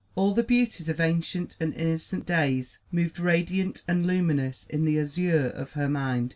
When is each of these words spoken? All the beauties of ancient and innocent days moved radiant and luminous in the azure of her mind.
All 0.15 0.33
the 0.33 0.41
beauties 0.41 0.89
of 0.89 0.99
ancient 0.99 1.57
and 1.61 1.75
innocent 1.75 2.25
days 2.25 2.79
moved 2.91 3.19
radiant 3.19 3.83
and 3.87 4.03
luminous 4.07 4.65
in 4.67 4.83
the 4.83 4.97
azure 4.97 5.45
of 5.49 5.73
her 5.73 5.87
mind. 5.87 6.29